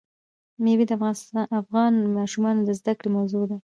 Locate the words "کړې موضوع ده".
2.99-3.57